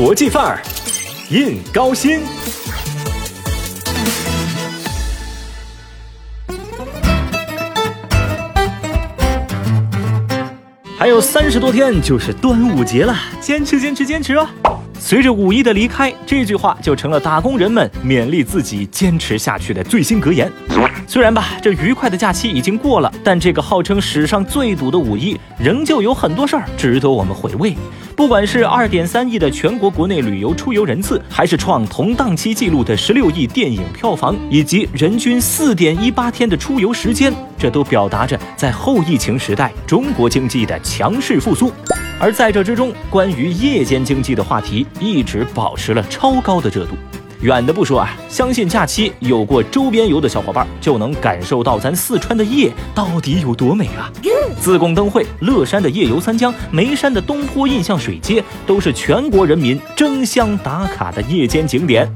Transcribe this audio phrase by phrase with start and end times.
[0.00, 0.62] 国际范儿，
[1.28, 2.20] 印高新。
[10.96, 14.48] 还有三十多天就是端午节了，坚持坚持坚持哦！
[14.98, 20.50] 随着五一的离开，这句话就成了打工人们勉励自己坚持下去的最新格言。
[21.06, 27.74] 虽然吧，这愉快的假期已经过了，但这个号称史上最堵的五一，仍旧有很多事儿值得我们回味。
[28.14, 41.72] 不管是二点三亿的全国国内旅游出游人次，还是创同档期纪录的十六亿电影票房，以及人均四点一八天的出游时间，这都表达着在后疫情时代中国经济的强势复苏。
[42.20, 46.92] 而在这之中，关于夜间经济的话题一直保持了超高的热度。
[47.40, 54.10] 远的不说啊，相信假期有过周边游的小伙伴就能感受到咱四川的夜到底有多美啊！
[54.60, 62.12] 自贡灯会、乐山的夜游三江、眉山的东坡印象水街，都是全国人民争相打卡的夜间景点。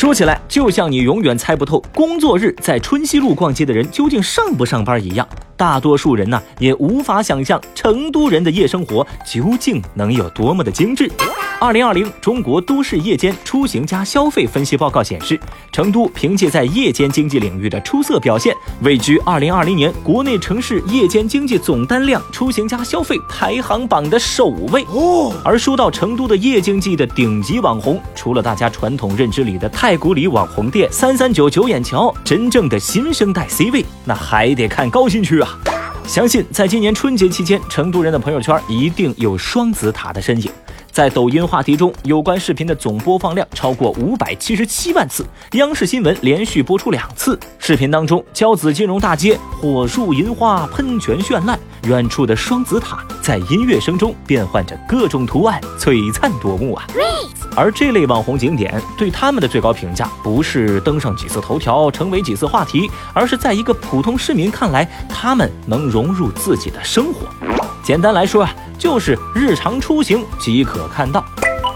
[0.00, 11.12] 说起来，就像你永远猜不透工作日在春熙路逛街的人究竟上不上班一样，大多数人呢也无法想象成都人的夜生活究竟能有多么的精致。
[11.60, 15.38] 二零二零中国都市夜间出行加消费分析报告显示，
[15.70, 24.82] 成都凭借在夜间经济领域的出色表现，位居二零二零年国内城市夜间经济总单量出行加消费排行榜的首位。
[24.88, 35.58] 哦，而说到成都的夜经济的顶级网红，除了大家传统认知里的太古里网红店、三三九九眼桥，真正的新生代 C 位，那还得看高新区啊。
[36.06, 40.50] 相信在今年春节期间，成都人的朋友圈一定有双子塔的身影。
[40.92, 47.38] 在抖音话题中，有关视频的总播放量超过五百七十七万次，央视新闻连续播出两次。
[47.58, 56.84] 视频当中，交子金融大街火树银花，喷泉绚烂，远处的双子塔在音乐声中变换着各种图案，璀璨夺目啊！
[57.56, 67.28] 而这类网红景点对他们的最高评价，不是登上几次头条，成为几次话题，而是在一个普通市民看来，他们能融入自己的生活。
[67.90, 68.54] 简单来说啊。
[68.78, 71.24] 就是日常出行即可看到。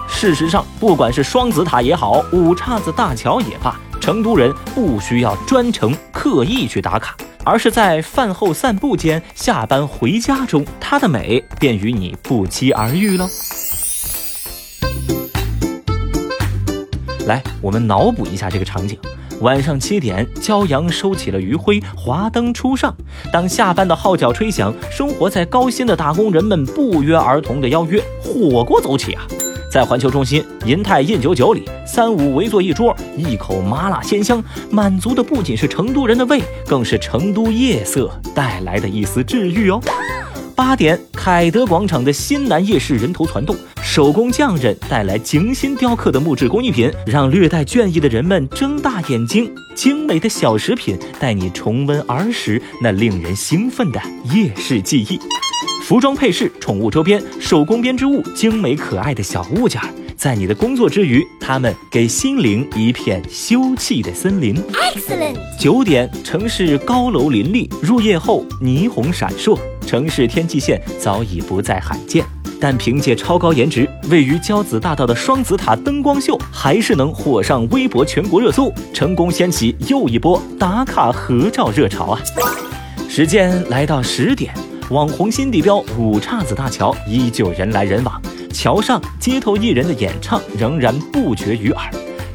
[0.09, 13.27] 事实上，不管是双子塔也好，五岔子大桥也罢，成都人不需要专程刻意去打卡，而是在饭后散步间、下班回家中，它的美便与你不期而遇了。
[17.27, 18.97] 来，我们脑补一下这个场景。
[19.41, 22.95] 晚上七点，骄阳收起了余晖，华灯初上。
[23.33, 29.23] 当下班的号角吹响，生活在高薪的打工人们不约而同的邀约火锅走起啊！
[29.71, 39.81] 在环球中心银泰印九九里，三五围坐一桌，一口麻辣鲜香，满足的不仅是成都人的胃，更是成都夜色带来的一丝治愈哦。
[40.57, 43.57] 八点，凯德广场的新南夜市人头攒动。
[43.83, 49.53] 手工匠人带来精心雕刻的木质工艺品，让略带倦意的人们睁大眼睛。
[49.75, 54.01] 精美的小食品带你重温儿时那令人兴奋的
[54.33, 55.19] 夜市记忆。
[55.83, 59.83] 服装配饰、宠物周边、手工编织物、精美可爱的小物件，
[60.25, 64.57] 在你的工作之余，他们给心灵一片休憩的森林。
[64.73, 65.37] Excellent。
[65.61, 72.25] 九点，城市高楼林立，入夜后霓虹闪烁，城市天际线早已不再罕见。
[72.59, 82.21] 但凭借超高颜值，位于交子大道的双子塔灯光秀还是能火上微博全国热搜，成功掀起又一波打卡合照热潮啊！
[83.11, 84.55] 时间来到十点，
[84.89, 88.19] 网红新地标五岔子大桥依旧人来人往，
[88.55, 91.91] 桥上街头艺人的演唱仍然不绝于耳，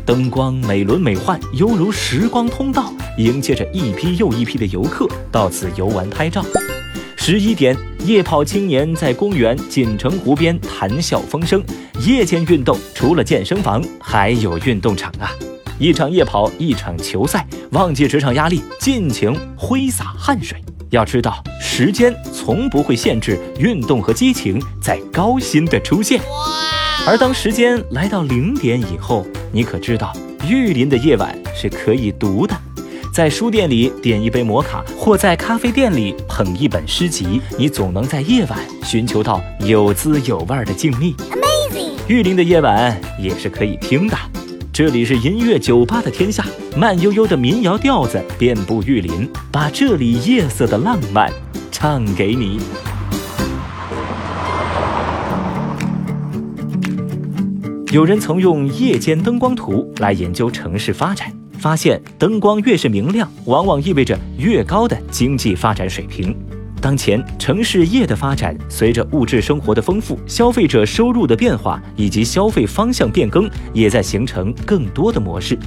[0.06, 6.44] 灯光美轮美奂，犹如时光通道，迎接着一批又一批的游客到此游玩拍照。
[7.16, 7.75] 十一点，
[8.06, 11.63] 夜跑青年在公园锦城湖边谈笑风生。
[12.06, 15.31] 夜间运动除了健身房，还有运动场啊！
[15.80, 20.62] 一场夜跑，一场球赛，忘记职场压力，尽情挥洒汗水。
[20.89, 26.19] 要知道，时间从不会限制运动和激情在高薪的出现。
[27.07, 30.12] 而当时间来到零点以后，你可知道，
[30.47, 32.56] 玉林的夜晚是可以读的。
[33.13, 41.15] 在书店里点一杯摩卡，或在咖啡店里捧一本诗集，你总能在夜晚寻求到有滋有味的静谧。
[41.15, 44.18] Amazing，玉林的夜晚也是可以听的。
[44.80, 46.46] 这里是音乐酒吧的天下，
[46.78, 51.30] 慢悠悠的民谣调子遍布玉林，把这里夜色的浪漫
[51.70, 52.62] 唱给你。
[57.92, 61.30] 有人曾用夜间灯光图来研究城市发展。
[61.58, 66.34] 发现灯光越是明亮，往往意味着越高的经济发展水平。
[66.80, 75.58] 当前城市业的发展，随着物质生活的丰富、消费者收入的变化以及消费方向变更，也在形成更多的模式。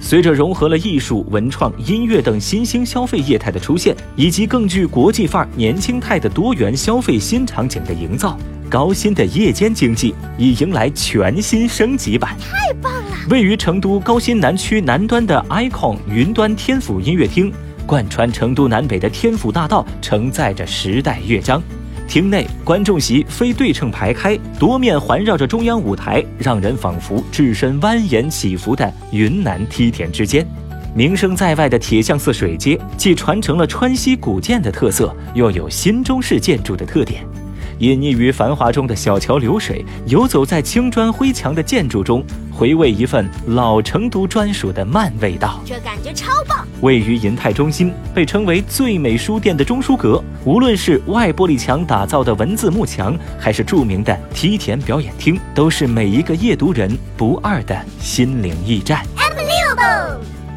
[0.00, 8.38] 随着融合了艺术、文创、音乐等新兴消费业态的出现，以及更具国际范儿、年轻态的多元消费新场景的营造，
[8.70, 12.36] 高新的夜间经济已迎来全新升级版。
[12.38, 13.02] 太棒了！
[13.28, 17.52] 位于成都高新南区南端的 icon 云端天府音乐厅，
[17.88, 21.62] 贯穿成都南北的天府大道，承载着时代乐章。
[22.06, 30.46] 厅内观众席非对称排开，多面环绕着中央舞台，让人仿佛置身蜿蜒起伏的云南梯田之间。
[30.94, 37.24] 名声在外的铁像寺水街，既传承了川西古建的特色，又有新中式建筑的特点。
[37.78, 45.60] 隐匿于繁华中的小桥流水，游走在青砖灰墙的建筑中，回味一份老成都专属的慢味道。
[45.64, 46.66] 这感觉超棒！
[46.80, 59.04] 位于银泰中心，被称为最美书店的中书阁，无论是外玻璃墙打造的文字幕墙，还是著名的梯田表演厅，都是每一个夜读人不二的心灵驿站。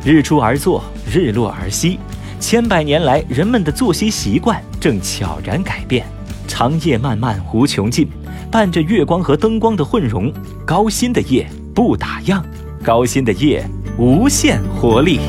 [0.03, 2.00] 日出而作，日落而息，
[2.39, 6.03] 千百年来，人们的作息习惯正悄然改变。
[6.51, 8.06] 长夜漫漫无穷尽，
[8.51, 10.30] 伴着月光和灯光的混融，
[10.65, 12.44] 高新的夜不打烊，
[12.83, 13.65] 高新的夜
[13.98, 15.21] 无限活力。